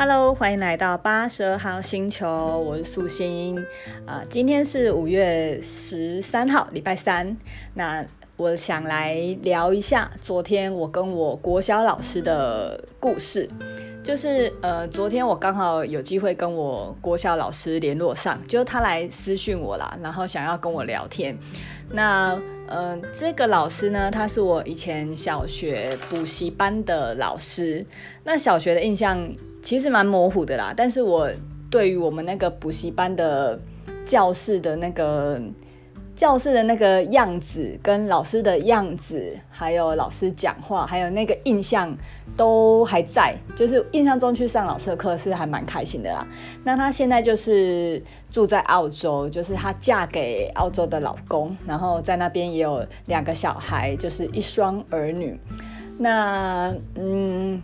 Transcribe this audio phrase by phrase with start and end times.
[0.00, 2.28] Hello，欢迎来到八十二号星球，
[2.60, 3.58] 我是素心。
[4.06, 7.36] 啊、今天是五月十三号，礼拜三。
[7.74, 8.06] 那
[8.36, 13.50] 我想来聊一下昨天我跟我国小老师的故事。
[14.04, 21.36] 就是呃，昨天我刚好有机会跟我国小老师联络上，就他来私讯我啦，然后想要跟我聊天。
[21.90, 27.84] 那呃，这个老师呢，他是我以前小学补习班的老师。
[28.22, 29.28] 那小学的印象。
[29.68, 31.30] 其实蛮模糊的啦，但是我
[31.70, 33.60] 对于我们那个补习班的
[34.02, 35.38] 教室的那个
[36.14, 41.94] 教室的那个样子，跟老师的样子，还有老师讲话，还有那个印象
[42.34, 46.26] 都还在，就是印象中去上老师的课是还蛮开心的啦。
[46.64, 55.38] 那她现在就是住在澳洲，就是她嫁给澳洲的老公，然后在那边也有两个小孩，就是一双儿女。
[55.98, 57.62] 那嗯。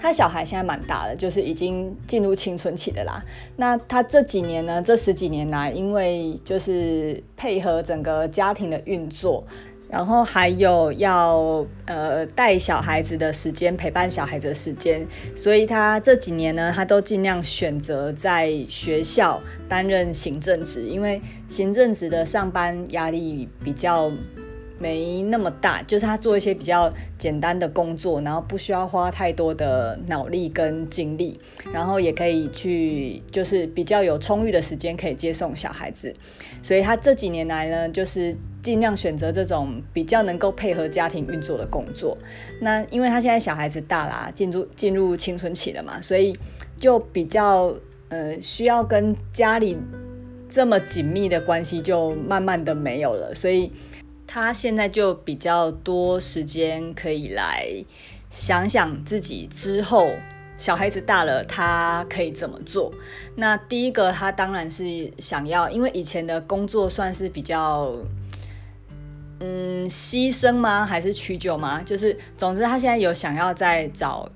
[0.00, 3.22] 他小孩现在蛮大了，就是已经进入青春期的啦。
[3.56, 9.44] 那他这几年呢，这十几年来，因为就是配合整个家庭的运作，
[9.90, 15.06] 然后还有要呃带小孩子的时间，陪伴小孩子的时间，
[15.36, 24.10] 所以他这几年呢，他都尽量选择在学校担任行政职，因为行政职的上班压力比较。
[24.80, 31.38] 没那么大，就是他做一些比较简单的工作，然后不需要花太多的脑力跟精力，
[31.70, 36.12] 然后也可以去，就是比较有充裕的时间可以接送小孩子。
[36.62, 42.16] 所以他这几年来呢，就是尽量选择这种比较能够配合家庭运作的工作。
[42.62, 46.34] 那因为他现在小孩子大啦，进入进入青春期了嘛，所以
[46.78, 47.74] 就比较
[48.08, 49.76] 呃需要跟家里
[50.48, 53.70] 这么紧密的关系就慢慢的没有了，所以。
[54.32, 57.66] 他现在就比较多时间可以来
[58.30, 60.08] 想想自己之后
[60.56, 62.92] 小孩子大了，他可以怎么做。
[63.34, 67.92] 那第一个，他当然是想要，因为以前的工作算是比较，
[69.40, 70.86] 嗯，牺牲吗？
[70.86, 71.82] 还是屈就吗？
[71.82, 74.30] 就是，总之，他现在有想要再找。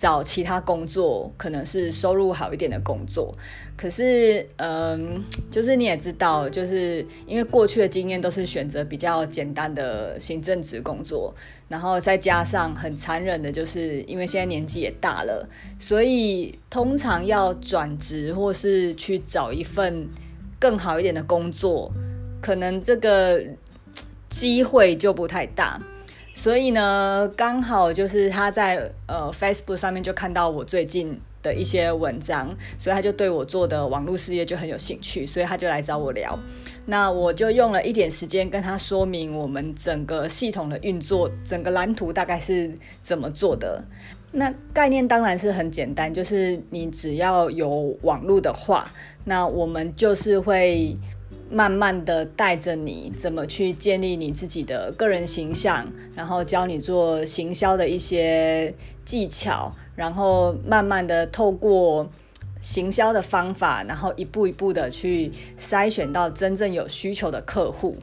[0.00, 3.36] 找其他工作，可能是收入好一点的工作。
[3.76, 11.34] 可是，嗯，就是你也知道，就是因为过去的经验都是选择比较简单的行政职工作，
[11.68, 15.46] 然后再加上很残忍的，就是因为现在年纪也大了，
[15.78, 20.08] 所以通常要转职或是去找一份
[20.58, 21.92] 更好一点的工作，
[22.40, 23.44] 可能这个
[24.30, 25.78] 机会就不太大。
[26.40, 36.38] 所以呢，刚好就是他在呃 Facebook 上面就看到我最近的一些文章，所以他就对我做的网络事业就很有兴趣，所以他就来找我聊。
[36.86, 42.72] 那我就用了一点时间跟他说明我们整个系统的运作，整个蓝图大概是
[43.02, 43.84] 怎么做的。
[44.32, 48.90] 那概念当然是很简单，就是你只要有网络的话，
[49.24, 50.96] 那我们就是会。
[51.50, 55.84] 慢慢的带着你怎么去建立你自己的个人形象，
[56.14, 58.72] 然后教你做行销的一些
[59.04, 62.08] 技巧，然后慢慢的透过
[62.60, 67.96] 行销的方法，然后一步一步的去筛选到真正有需求的客户，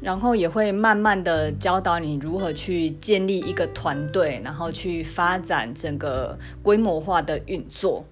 [0.00, 8.06] 然后也会慢慢的教导你如何去建立一个团队，然后去发展整个规模化的运作。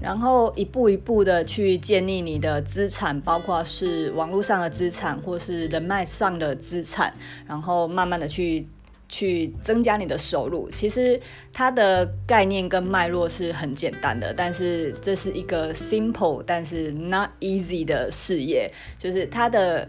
[0.00, 7.12] 然后一步一步的去建立你的资产，包括是网络上的资产，或是人脉上的资产，
[7.46, 8.66] 然后慢慢的去
[9.08, 10.68] 去增加你的收入。
[10.70, 11.18] 其实
[11.52, 19.88] 它的概念跟脉络是很简单的，但是这是一个 simple 但是 not easy 的事业，就是它的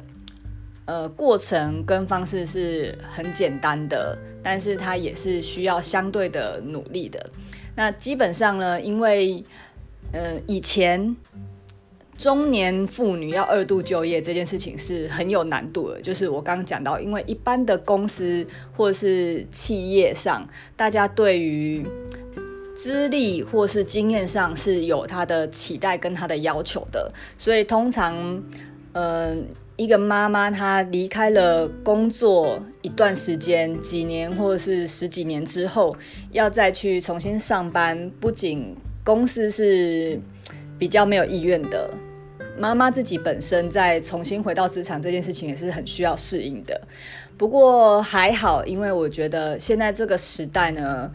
[0.85, 7.29] 呃过程跟方式是很简单的，但是它也是需要相对的努力的。
[7.75, 9.43] 那基本上呢，因为
[10.11, 11.15] 呃，以前
[12.17, 18.45] 中年妇女要二度就业这件事情是很有难度的，就是我刚刚讲到，因为一般的公司
[18.75, 20.47] 或是企业上，
[20.77, 21.85] 大家对于
[22.75, 28.41] 资历或是经验上是有他的期待跟他的要求的，所以通常，
[28.93, 29.35] 呃，
[29.75, 35.93] 一个妈妈她离开了工作一段时间，几年或者是十几年之后，
[36.31, 38.73] 要再去重新上班，不仅
[39.05, 40.19] 公司是
[40.79, 41.89] 比较没有意愿的，
[42.57, 46.81] 妈妈自己本身在重新回到职场这件事情也是很需要适应的。
[47.37, 51.11] 不过还好，因为我觉得现在这个时代呢，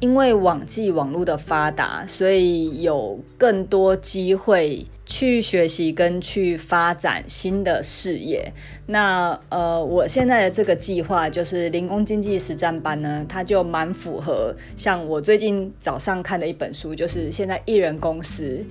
[0.00, 8.52] 因为网际网络的发达，所以有更多机会去学习跟去发展新的事业。
[8.86, 14.54] 那呃，我现在的这个计划就是零工经济实战班呢，它就蛮符合。
[14.76, 18.64] 像我最近早上看的一本书，就是现在艺人公司，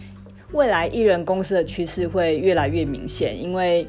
[0.54, 3.86] 未来艺人公司的趋势会越来越明显，因为。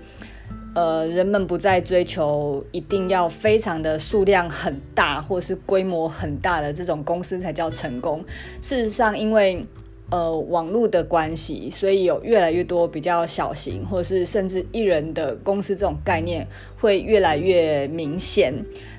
[0.74, 8.24] 呃，人们不再追求一定要非常的数量很大，或是规模很大的这种公司才叫成功。
[8.60, 9.66] 事实上，因为
[10.10, 18.54] 呃网络的关系，所以有越来越多比较小型，或是甚至一人的公司这种概念会越来越明显。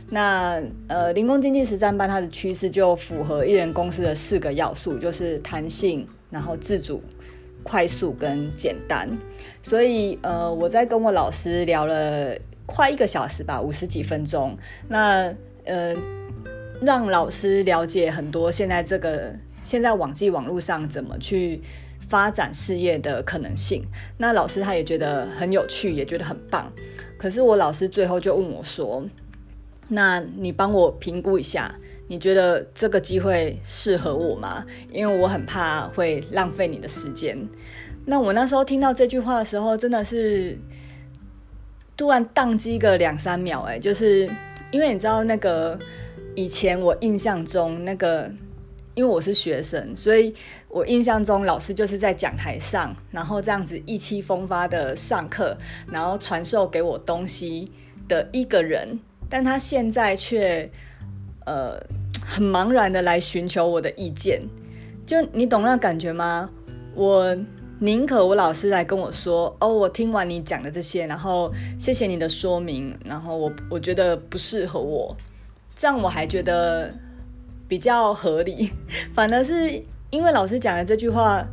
[0.10, 7.02] 那呃，零工经济实战班它的趋势就符合一人公司的四个要素，就是弹性，然后自主。
[7.64, 9.10] 快速跟简单，
[9.62, 12.36] 所以呃，我在跟我老师聊了
[12.66, 14.58] 快一个小时吧，五十几分钟。
[14.88, 15.34] 那
[15.66, 15.96] 呃，
[16.82, 21.62] 让老师了解很多现在这个现在网际网络上怎么去
[22.08, 23.84] 发展事业的可能性。
[24.18, 26.72] 那老师他也觉得很有趣，也觉得很棒。
[27.18, 29.06] 可是我老师最后就问我说
[29.90, 31.76] ：“那你帮我评估一下。”
[32.10, 34.66] 你觉得这个机会适合我吗？
[34.92, 37.38] 因为我很怕会浪费你的时间。
[38.06, 40.58] 那我那时候听到这句话的时候，真的是
[41.96, 43.62] 突然宕机个两三秒。
[43.62, 44.28] 哎，就是
[44.72, 45.78] 因为你知道那个
[46.34, 48.28] 以前我印象中那个，
[48.96, 50.34] 因为我是学生，所以
[50.68, 55.56] 我印象中老师就是在讲台上，然后这样子意气风发的上课，
[55.92, 57.72] 然后传授给我东西
[58.08, 59.00] 的一个人。
[59.30, 60.68] 但他现在却，
[61.46, 61.80] 呃。
[62.30, 64.40] 很茫然的来寻求我的意见，
[65.04, 66.48] 就你懂那感觉吗？
[66.94, 67.36] 我
[67.80, 75.18] 宁可我老师来跟我说，哦，我听完你讲的这些，然后谢谢你的说明，然后我我觉得不适合我，
[75.76, 76.94] 这样我还觉得
[77.68, 78.72] 比较合理。
[79.16, 79.82] 反而是
[80.12, 81.44] 因为老师讲的这句话，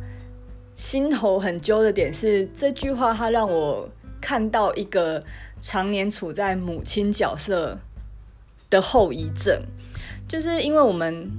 [0.75, 3.89] 心头很揪的点是这句话，它让我
[4.21, 5.23] 看到一个
[5.59, 7.75] 常年处在母亲角色
[8.69, 9.59] 的后遗症。
[10.27, 11.31] 就是因为我们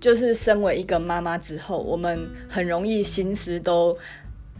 [0.00, 3.96] 就是身为一个妈妈之后，我们很容易心思都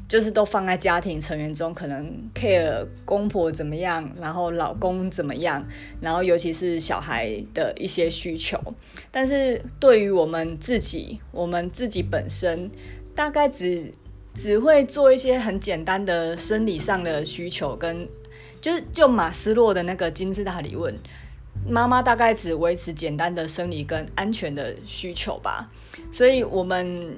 [0.08, 5.66] 就是都放在家庭成员中，可能 care 公婆怎么样，然后老公怎么样，
[6.00, 8.58] 然后尤其是小孩的一些需求。
[9.10, 12.70] 但是对于我们自己，我们自己本身
[13.14, 13.92] 大概只
[14.34, 18.08] 只会做一些很简单的生理上的需求，跟
[18.60, 20.94] 就是就马斯洛的那个金字塔理论。
[21.66, 25.70] 妈妈大概只维持简单的生理跟安全的需求吧，
[26.12, 27.16] 所以我们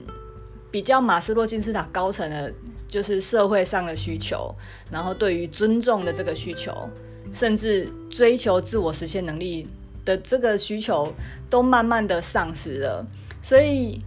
[0.70, 2.52] 比较马斯洛金字塔高层的，
[2.86, 4.54] 就是社会上的需求，
[4.90, 6.88] 然后对于尊重的这个需求，
[7.32, 9.66] 甚至追求自我实现能力
[10.04, 11.12] 的这个需求，
[11.50, 13.04] 都慢慢的丧失了。
[13.42, 13.98] 所以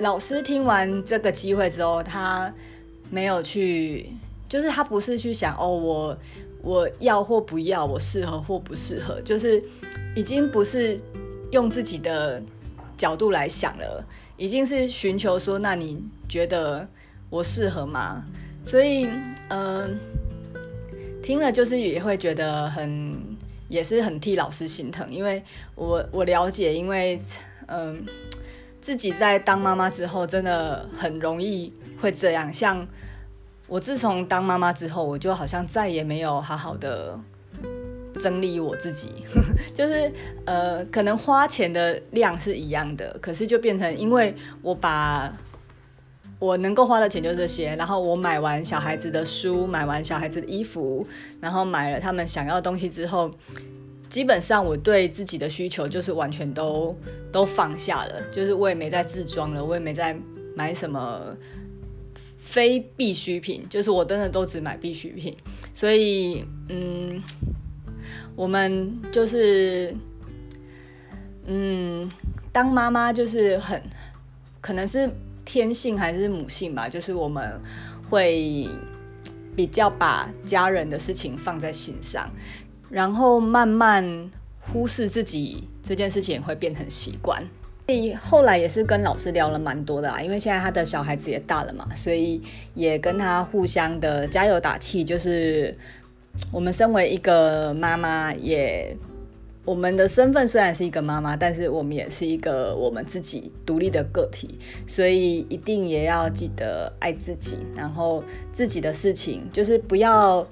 [0.00, 2.52] 老师听完这个机会之后，他
[3.10, 4.10] 没有去，
[4.48, 6.18] 就是他不是去想哦，我。
[6.64, 9.62] 我要或不要，我适合或不适合，就是
[10.16, 10.98] 已经不是
[11.50, 12.42] 用自己的
[12.96, 14.02] 角度来想了，
[14.38, 16.88] 已经是寻求说，那你觉得
[17.28, 18.24] 我适合吗？
[18.64, 19.06] 所以，
[19.50, 19.98] 嗯、
[21.22, 23.14] 听了就是也会觉得很，
[23.68, 25.42] 也是很替老师心疼，因为
[25.74, 27.20] 我我了解，因为
[27.66, 28.06] 嗯、
[28.80, 31.70] 自己在当妈妈之后，真的很容易
[32.00, 32.88] 会这样，像。
[33.66, 37.18] 我自从当妈妈之后，我就好像再也没有好好的
[38.14, 39.24] 整理我自己，
[39.74, 40.12] 就是
[40.44, 45.32] 呃，可能花钱的量是一样的，可是就变成因为我把
[46.38, 51.06] 我能够花的钱就这些，然后我买完小孩子的书，买完小孩子的衣服，
[51.40, 53.30] 然后买了他们想要的东西之后，
[54.10, 56.94] 基本上我对自己的需求就是完全都
[57.32, 60.14] 都放下了，就是我也没再自装了，我也没再
[60.54, 61.34] 买什么。
[62.38, 65.36] 非必需品，就是我真的都只买必需品，
[65.72, 67.22] 所以嗯，
[68.36, 69.94] 我们就是
[71.46, 72.08] 嗯，
[72.52, 73.82] 当妈妈就是很
[74.60, 75.10] 可能是
[75.44, 77.60] 天性还是母性吧，就是我们
[78.08, 78.68] 会
[79.56, 82.30] 比较把家人的事情放在心上，
[82.88, 84.30] 然后慢慢
[84.60, 87.42] 忽视自己这件事情会变成习惯。
[87.86, 92.40] 所以后来也是跟老师聊了蛮多的啦，因为现在他的小孩子也大了嘛，所以
[92.72, 95.04] 也跟他互相的加油打气。
[95.04, 95.76] 就是
[96.50, 98.96] 我们身为一个妈妈，也
[99.66, 110.46] 我们的身份虽然是一个妈妈，但是我们也是一个我们自己独立的个体，所以一定也要记得爱自己，然后自己的事情就是不要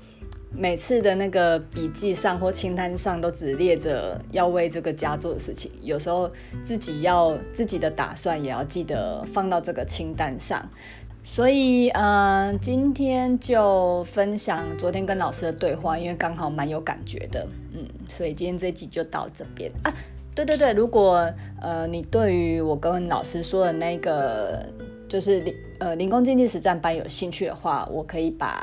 [0.54, 6.30] 每次的那个笔记上或清单上都只列着要为这个家做的事情，有时候
[6.62, 10.68] 自己要自己的打算也要记得放到这个清单上。
[11.24, 19.94] 所以，嗯、今天就分享昨天跟老师的对话，因为刚好蛮有感觉的，嗯，所以今天这集就到这边啊。
[20.34, 24.66] 对对对，如果呃你对于我跟老师说的那个
[25.06, 28.60] 就是零呃零工经济实战班有兴趣的话，我可以把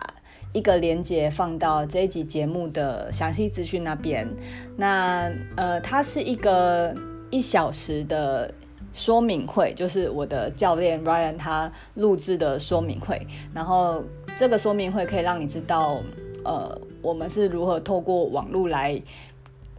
[0.53, 4.27] 一个连接放到这一集节目的详细资讯那边。
[4.75, 6.93] 那呃，它是一个
[7.29, 8.51] 一小时的
[8.91, 13.25] 说明会，就是我的教练 Ryan 他录制的说明会。
[13.53, 14.03] 然后
[14.35, 16.01] 这个说明会可以让你知道，
[16.43, 18.99] 呃，我们是如何透过网络来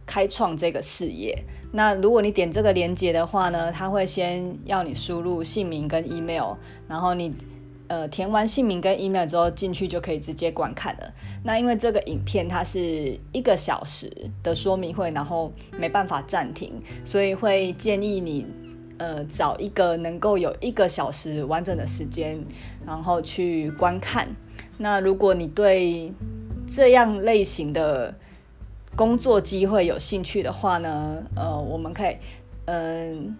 [0.05, 1.37] 开创这个事业。
[1.73, 6.53] 那如果你点这个连接的话呢，他会先要你输入姓名跟 email，
[6.87, 7.33] 然后你
[7.91, 11.13] 呃填完姓名跟 email 之后进去就可以直接观看了。
[11.43, 14.09] 那因为这个影片它是一个小时
[14.41, 18.45] 的说明会，然后没办法暂停，所以会建议你
[18.97, 22.41] 呃找一个能够有一个小时完整的时间，
[22.85, 24.25] 然后去观看。
[24.77, 26.13] 那如果你对
[26.65, 28.15] 这样类型的
[28.95, 32.15] 工作机会有兴趣的话呢，呃，我们可以，
[32.67, 33.35] 嗯、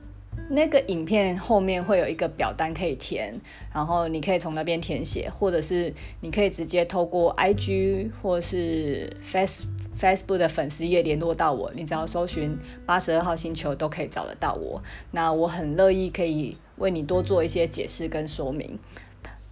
[0.53, 3.33] 那个影片后面会有一个表单可以填，
[3.73, 9.65] 然后你可以从那边填写，或者是你可以直接透过 IG 或是 Face
[9.97, 14.83] Facebook 的粉丝页联络到我，你只要搜寻八十二号星球都可以找得到我。
[15.11, 18.77] 那我很乐意可以为你多做一些解释跟说明。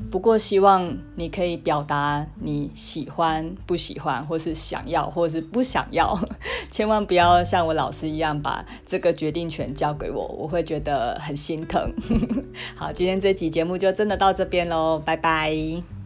[0.09, 6.17] 不过，希望你可以表达你喜欢、不喜欢，或是想要，或是不想要。
[6.71, 11.93] 千万不要像我老师一样把这个决定权交给我，我会觉得很心疼。
[12.75, 15.98] 好，今天这集节目就真的到这边喽，拜拜。